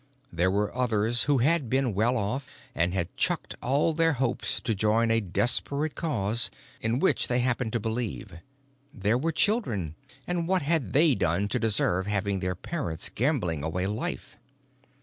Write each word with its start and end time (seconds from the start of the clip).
There 0.33 0.49
were 0.49 0.75
others 0.75 1.25
who 1.25 1.37
had 1.45 1.69
been 1.69 1.93
well 1.93 2.17
off 2.17 2.49
and 2.73 2.91
had 2.91 3.15
chucked 3.17 3.53
all 3.61 3.93
their 3.93 4.13
hopes 4.13 4.59
to 4.61 4.73
join 4.73 5.11
a 5.11 5.19
desperate 5.21 5.93
cause 5.93 6.49
in 6.81 6.97
which 6.97 7.27
they 7.27 7.37
happened 7.37 7.71
to 7.73 7.79
believe. 7.79 8.39
There 8.91 9.19
were 9.19 9.31
children 9.31 9.93
and 10.25 10.47
what 10.47 10.63
had 10.63 10.93
they 10.93 11.13
done 11.13 11.47
to 11.49 11.59
deserve 11.59 12.07
having 12.07 12.39
their 12.39 12.55
parents 12.55 13.09
gambling 13.13 13.63
away 13.63 13.85
life? 13.85 14.37